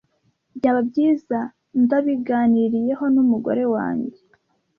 Byaba 0.57 0.79
byiza 0.89 1.39
ndabiganiriyeho 1.83 3.05
numugore 3.13 3.63
wanjye? 3.73 4.19